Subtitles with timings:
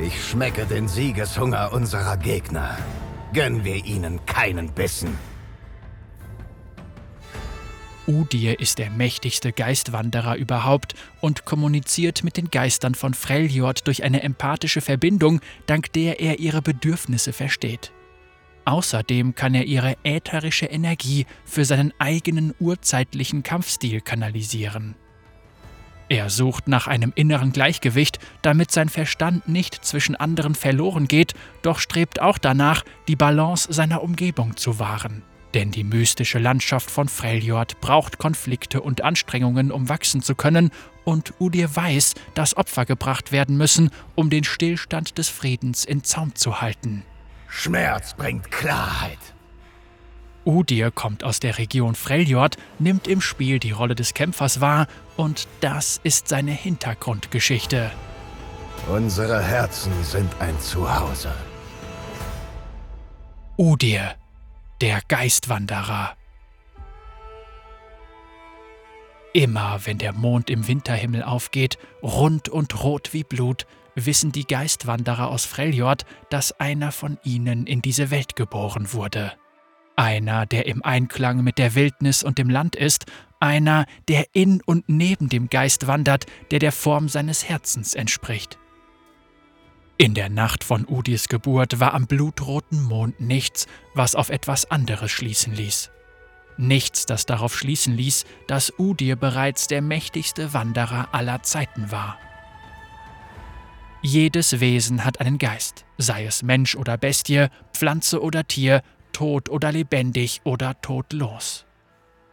[0.00, 2.78] Ich schmecke den Siegeshunger unserer Gegner.
[3.32, 5.18] Gönnen wir ihnen keinen Bissen.
[8.06, 14.22] Udir ist der mächtigste Geistwanderer überhaupt und kommuniziert mit den Geistern von Freljord durch eine
[14.22, 17.92] empathische Verbindung, dank der er ihre Bedürfnisse versteht.
[18.66, 24.94] Außerdem kann er ihre ätherische Energie für seinen eigenen urzeitlichen Kampfstil kanalisieren.
[26.08, 31.78] Er sucht nach einem inneren Gleichgewicht, damit sein Verstand nicht zwischen anderen verloren geht, doch
[31.78, 35.22] strebt auch danach, die Balance seiner Umgebung zu wahren.
[35.54, 40.70] Denn die mystische Landschaft von Freljord braucht Konflikte und Anstrengungen, um wachsen zu können,
[41.04, 46.34] und Udir weiß, dass Opfer gebracht werden müssen, um den Stillstand des Friedens in Zaum
[46.34, 47.02] zu halten.
[47.48, 49.18] Schmerz bringt Klarheit.
[50.48, 54.86] Udir kommt aus der Region Freljord, nimmt im Spiel die Rolle des Kämpfers wahr,
[55.18, 57.90] und das ist seine Hintergrundgeschichte.
[58.90, 61.34] Unsere Herzen sind ein Zuhause.
[63.58, 64.14] Udir,
[64.80, 66.16] der Geistwanderer.
[69.34, 75.28] Immer wenn der Mond im Winterhimmel aufgeht, rund und rot wie Blut, wissen die Geistwanderer
[75.28, 79.34] aus Freljord, dass einer von ihnen in diese Welt geboren wurde.
[79.98, 83.06] Einer, der im Einklang mit der Wildnis und dem Land ist,
[83.40, 88.60] einer, der in und neben dem Geist wandert, der der Form seines Herzens entspricht.
[89.96, 95.10] In der Nacht von Udis Geburt war am blutroten Mond nichts, was auf etwas anderes
[95.10, 95.90] schließen ließ.
[96.58, 102.16] Nichts, das darauf schließen ließ, dass Udir bereits der mächtigste Wanderer aller Zeiten war.
[104.00, 108.82] Jedes Wesen hat einen Geist, sei es Mensch oder Bestie, Pflanze oder Tier,
[109.18, 111.66] tot oder lebendig oder todlos.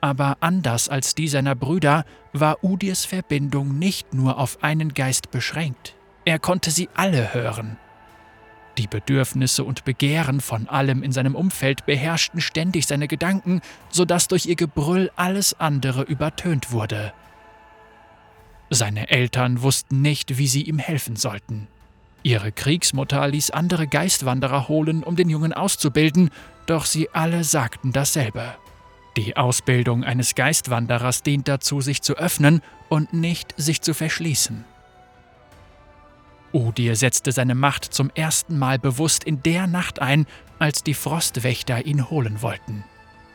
[0.00, 5.96] Aber anders als die seiner Brüder war Udirs Verbindung nicht nur auf einen Geist beschränkt.
[6.24, 7.78] Er konnte sie alle hören.
[8.76, 14.46] Die Bedürfnisse und Begehren von allem in seinem Umfeld beherrschten ständig seine Gedanken, sodass durch
[14.46, 17.12] ihr Gebrüll alles andere übertönt wurde.
[18.70, 21.66] Seine Eltern wussten nicht, wie sie ihm helfen sollten.
[22.22, 26.30] Ihre Kriegsmutter ließ andere Geistwanderer holen, um den Jungen auszubilden,
[26.68, 28.54] doch sie alle sagten dasselbe.
[29.16, 34.64] Die Ausbildung eines Geistwanderers dient dazu, sich zu öffnen und nicht sich zu verschließen.
[36.52, 40.26] Udir setzte seine Macht zum ersten Mal bewusst in der Nacht ein,
[40.58, 42.84] als die Frostwächter ihn holen wollten.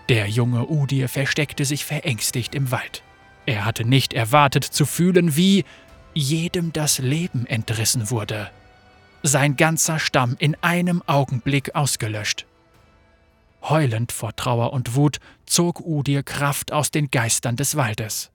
[0.09, 3.03] Der junge Udir versteckte sich verängstigt im Wald.
[3.45, 5.65] Er hatte nicht erwartet zu fühlen, wie
[6.13, 8.49] jedem das Leben entrissen wurde.
[9.21, 12.45] Sein ganzer Stamm in einem Augenblick ausgelöscht.
[13.63, 18.29] Heulend vor Trauer und Wut zog Udir Kraft aus den Geistern des Waldes.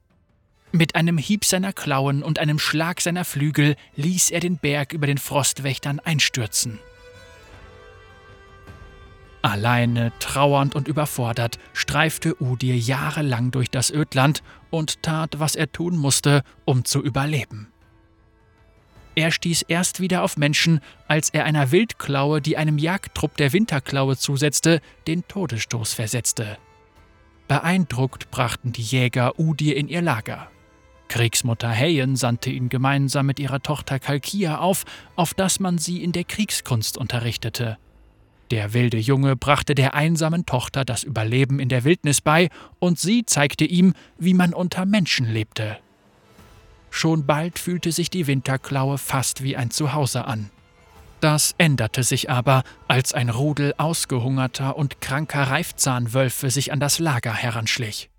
[0.71, 5.07] Mit einem Hieb seiner Klauen und einem Schlag seiner Flügel ließ er den Berg über
[5.07, 6.79] den Frostwächtern einstürzen.
[9.41, 15.95] Alleine, trauernd und überfordert, streifte Udir jahrelang durch das Ödland und tat, was er tun
[15.95, 17.71] musste, um zu überleben.
[19.19, 24.15] Er stieß erst wieder auf Menschen, als er einer Wildklaue, die einem Jagdtrupp der Winterklaue
[24.15, 26.57] zusetzte, den Todesstoß versetzte.
[27.49, 30.49] Beeindruckt brachten die Jäger Udir in ihr Lager.
[31.09, 34.85] Kriegsmutter Heyen sandte ihn gemeinsam mit ihrer Tochter Kalkia auf,
[35.17, 37.77] auf dass man sie in der Kriegskunst unterrichtete.
[38.51, 42.47] Der wilde Junge brachte der einsamen Tochter das Überleben in der Wildnis bei,
[42.79, 45.77] und sie zeigte ihm, wie man unter Menschen lebte.
[46.89, 50.49] Schon bald fühlte sich die Winterklaue fast wie ein Zuhause an.
[51.19, 57.33] Das änderte sich aber, als ein Rudel ausgehungerter und kranker Reifzahnwölfe sich an das Lager
[57.33, 58.09] heranschlich.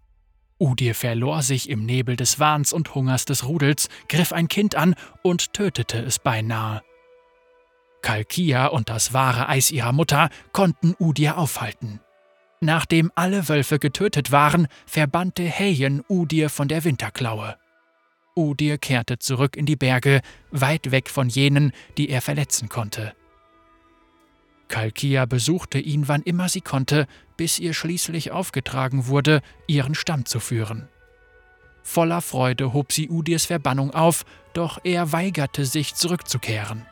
[0.59, 4.94] Udir verlor sich im Nebel des Wahns und Hungers des Rudels, griff ein Kind an
[5.22, 6.82] und tötete es beinahe.
[8.03, 12.00] Kalkia und das wahre Eis ihrer Mutter konnten Udir aufhalten.
[12.60, 17.56] Nachdem alle Wölfe getötet waren, verbannte Heyen Udir von der Winterklaue.
[18.40, 20.20] Udir kehrte zurück in die Berge,
[20.50, 23.15] weit weg von jenen, die er verletzen konnte.
[24.68, 27.06] Kalkia besuchte ihn, wann immer sie konnte,
[27.36, 30.88] bis ihr schließlich aufgetragen wurde, ihren Stamm zu führen.
[31.82, 36.86] Voller Freude hob sie Udirs Verbannung auf, doch er weigerte sich zurückzukehren.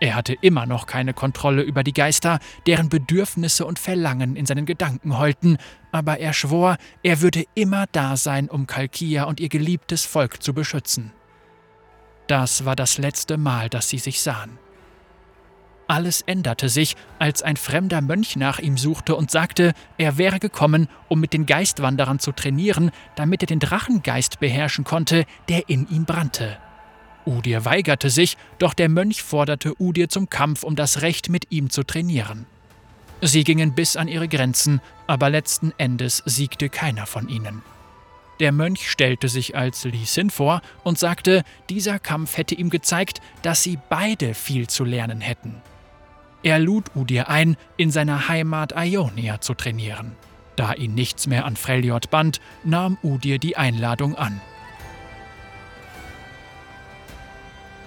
[0.00, 4.64] Er hatte immer noch keine Kontrolle über die Geister, deren Bedürfnisse und Verlangen in seinen
[4.64, 5.58] Gedanken heulten,
[5.92, 10.54] aber er schwor, er würde immer da sein, um Kalkia und ihr geliebtes Volk zu
[10.54, 11.12] beschützen.
[12.28, 14.58] Das war das letzte Mal, dass sie sich sahen.
[15.86, 20.88] Alles änderte sich, als ein fremder Mönch nach ihm suchte und sagte, er wäre gekommen,
[21.08, 26.04] um mit den Geistwanderern zu trainieren, damit er den Drachengeist beherrschen konnte, der in ihm
[26.04, 26.58] brannte.
[27.26, 31.70] Udir weigerte sich, doch der Mönch forderte Udir zum Kampf, um das Recht mit ihm
[31.70, 32.46] zu trainieren.
[33.22, 37.62] Sie gingen bis an ihre Grenzen, aber letzten Endes siegte keiner von ihnen.
[38.40, 43.20] Der Mönch stellte sich als Li Sin vor und sagte, dieser Kampf hätte ihm gezeigt,
[43.42, 45.56] dass sie beide viel zu lernen hätten.
[46.42, 50.16] Er lud Udir ein, in seiner Heimat Ionia zu trainieren.
[50.56, 54.40] Da ihn nichts mehr an Freljord band, nahm Udir die Einladung an.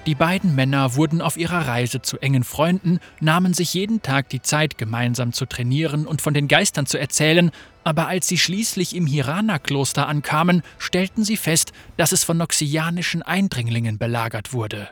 [0.06, 4.42] Die beiden Männer wurden auf ihrer Reise zu engen Freunden, nahmen sich jeden Tag die
[4.42, 7.52] Zeit, gemeinsam zu trainieren und von den Geistern zu erzählen,
[7.86, 13.98] aber als sie schließlich im Hirana-Kloster ankamen, stellten sie fest, dass es von noxianischen Eindringlingen
[13.98, 14.90] belagert wurde.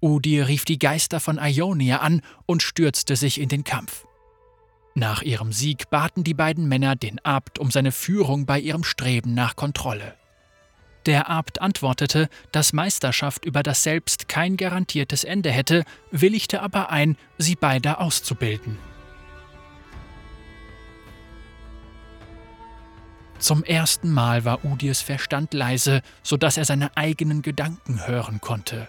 [0.00, 4.06] Udir rief die Geister von Ionia an und stürzte sich in den Kampf.
[4.94, 9.34] Nach ihrem Sieg baten die beiden Männer den Abt um seine Führung bei ihrem Streben
[9.34, 10.14] nach Kontrolle.
[11.06, 17.16] Der Abt antwortete, dass Meisterschaft über das Selbst kein garantiertes Ende hätte, willigte aber ein,
[17.38, 18.78] sie beide auszubilden.
[23.38, 28.86] Zum ersten Mal war Udirs Verstand leise, so dass er seine eigenen Gedanken hören konnte.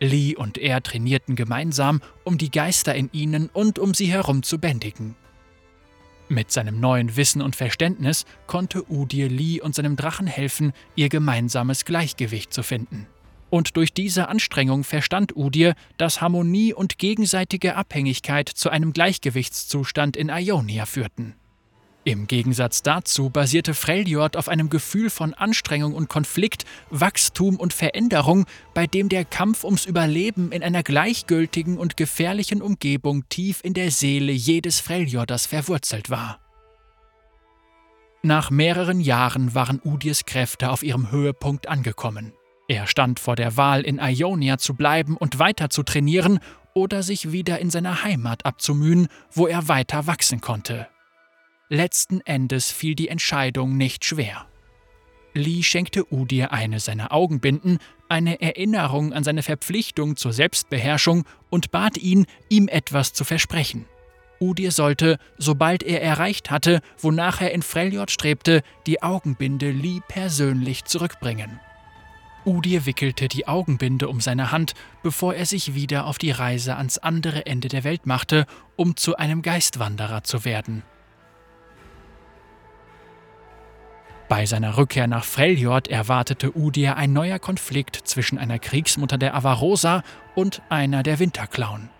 [0.00, 4.58] Lee und er trainierten gemeinsam, um die Geister in ihnen und um sie herum zu
[4.58, 5.14] bändigen.
[6.28, 11.84] Mit seinem neuen Wissen und Verständnis konnte Udir Lee und seinem Drachen helfen, ihr gemeinsames
[11.84, 13.06] Gleichgewicht zu finden.
[13.48, 20.30] Und durch diese Anstrengung verstand Udir, dass Harmonie und gegenseitige Abhängigkeit zu einem Gleichgewichtszustand in
[20.30, 21.34] Ionia führten.
[22.06, 28.46] Im Gegensatz dazu basierte Freljord auf einem Gefühl von Anstrengung und Konflikt, Wachstum und Veränderung,
[28.74, 33.90] bei dem der Kampf ums Überleben in einer gleichgültigen und gefährlichen Umgebung tief in der
[33.90, 36.38] Seele jedes Freljorders verwurzelt war.
[38.22, 42.32] Nach mehreren Jahren waren Udirs Kräfte auf ihrem Höhepunkt angekommen.
[42.68, 46.38] Er stand vor der Wahl, in Ionia zu bleiben und weiter zu trainieren
[46.72, 50.86] oder sich wieder in seiner Heimat abzumühen, wo er weiter wachsen konnte.
[51.68, 54.46] Letzten Endes fiel die Entscheidung nicht schwer.
[55.34, 57.78] Lee schenkte Udir eine seiner Augenbinden,
[58.08, 63.84] eine Erinnerung an seine Verpflichtung zur Selbstbeherrschung und bat ihn, ihm etwas zu versprechen.
[64.38, 70.84] Udir sollte, sobald er erreicht hatte, wonach er in Freljord strebte, die Augenbinde Lee persönlich
[70.84, 71.58] zurückbringen.
[72.44, 76.98] Udir wickelte die Augenbinde um seine Hand, bevor er sich wieder auf die Reise ans
[76.98, 78.46] andere Ende der Welt machte,
[78.76, 80.84] um zu einem Geistwanderer zu werden.
[84.28, 90.02] Bei seiner Rückkehr nach Freljord erwartete Udir ein neuer Konflikt zwischen einer Kriegsmutter der Avarosa
[90.34, 91.90] und einer der Winterklauen.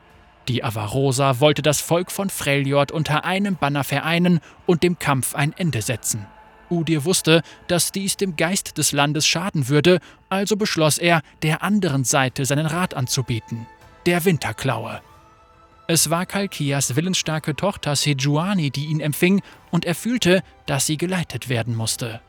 [0.49, 5.53] Die Avarosa wollte das Volk von Freljord unter einem Banner vereinen und dem Kampf ein
[5.57, 6.27] Ende setzen.
[6.69, 12.03] Udir wusste, dass dies dem Geist des Landes schaden würde, also beschloss er, der anderen
[12.03, 13.67] Seite seinen Rat anzubieten,
[14.05, 15.01] der Winterklaue.
[15.89, 19.41] Es war Kalkias willensstarke Tochter Sejuani, die ihn empfing,
[19.71, 22.21] und er fühlte, dass sie geleitet werden musste.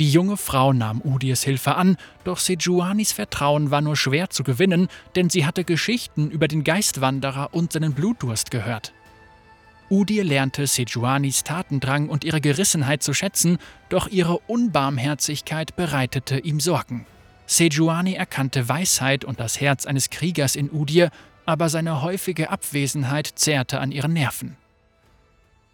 [0.00, 4.88] Die junge Frau nahm Udirs Hilfe an, doch Sejuanis Vertrauen war nur schwer zu gewinnen,
[5.14, 8.92] denn sie hatte Geschichten über den Geistwanderer und seinen Blutdurst gehört.
[9.88, 13.58] Udir lernte Sejuanis Tatendrang und ihre Gerissenheit zu schätzen,
[13.90, 17.06] doch ihre Unbarmherzigkeit bereitete ihm Sorgen.
[17.46, 21.10] Sejuani erkannte Weisheit und das Herz eines Kriegers in Udir
[21.46, 24.56] aber seine häufige Abwesenheit zehrte an ihren Nerven.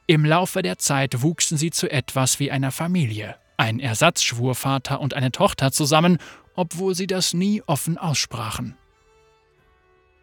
[0.06, 5.32] Im Laufe der Zeit wuchsen sie zu etwas wie einer Familie, ein Ersatzschwurvater und eine
[5.32, 6.18] Tochter zusammen,
[6.54, 8.76] obwohl sie das nie offen aussprachen.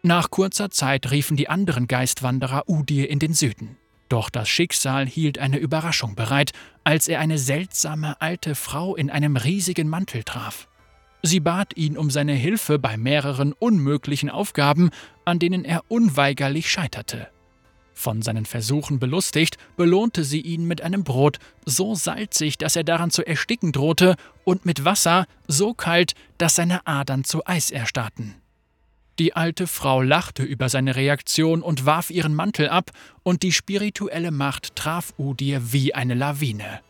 [0.02, 3.76] Nach kurzer Zeit riefen die anderen Geistwanderer Udir in den Süden.
[4.08, 6.52] Doch das Schicksal hielt eine Überraschung bereit,
[6.84, 10.68] als er eine seltsame alte Frau in einem riesigen Mantel traf.
[11.22, 14.90] Sie bat ihn um seine Hilfe bei mehreren unmöglichen Aufgaben,
[15.24, 17.28] an denen er unweigerlich scheiterte.
[17.94, 23.10] Von seinen Versuchen belustigt, belohnte sie ihn mit einem Brot, so salzig, dass er daran
[23.10, 28.34] zu ersticken drohte, und mit Wasser, so kalt, dass seine Adern zu Eis erstarrten.
[29.18, 32.90] Die alte Frau lachte über seine Reaktion und warf ihren Mantel ab,
[33.22, 36.80] und die spirituelle Macht traf Udir wie eine Lawine.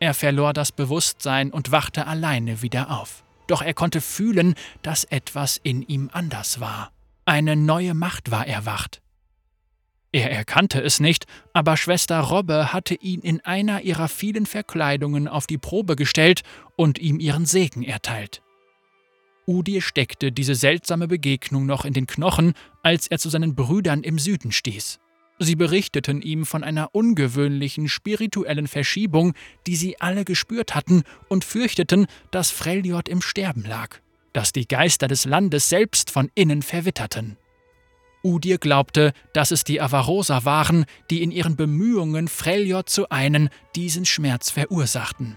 [0.00, 5.60] Er verlor das Bewusstsein und wachte alleine wieder auf doch er konnte fühlen, dass etwas
[5.62, 6.90] in ihm anders war.
[7.26, 9.02] Eine neue Macht war erwacht.
[10.10, 15.46] Er erkannte es nicht, aber Schwester Robbe hatte ihn in einer ihrer vielen Verkleidungen auf
[15.46, 16.42] die Probe gestellt
[16.76, 18.42] und ihm ihren Segen erteilt.
[19.46, 24.18] Udir steckte diese seltsame Begegnung noch in den Knochen, als er zu seinen Brüdern im
[24.18, 24.98] Süden stieß.
[25.42, 29.34] Sie berichteten ihm von einer ungewöhnlichen spirituellen Verschiebung,
[29.66, 33.98] die sie alle gespürt hatten und fürchteten, dass Freljord im Sterben lag.
[34.32, 37.36] dass die Geister des Landes selbst von innen verwitterten.
[38.24, 44.04] Udir glaubte, dass es die Avarosa waren, die in ihren Bemühungen, Freljord zu einen, diesen
[44.04, 45.36] Schmerz verursachten.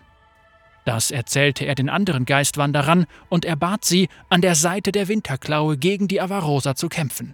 [0.86, 5.78] Das erzählte er den anderen Geistwanderern und er bat sie, an der Seite der Winterklaue
[5.78, 7.34] gegen die Avarosa zu kämpfen.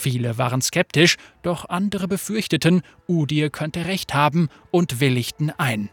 [0.00, 5.90] Viele waren skeptisch, doch andere befürchteten, Udir könnte recht haben und willigten ein.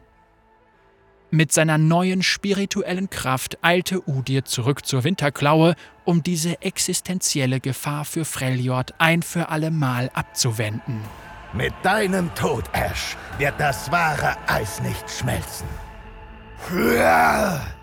[1.29, 8.23] Mit seiner neuen spirituellen Kraft eilte Udir zurück zur Winterklaue, um diese existenzielle Gefahr für
[8.23, 11.01] Freljord ein für allemal abzuwenden.
[11.51, 15.67] Mit deinem Tod, Ash, wird das wahre Eis nicht schmelzen.
[16.73, 17.76] Ja!